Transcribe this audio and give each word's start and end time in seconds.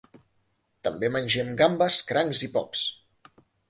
També 0.87 1.13
mengen 1.17 1.53
gambes, 1.61 2.01
crancs 2.11 2.45
i 2.51 2.53
pops. 2.59 2.87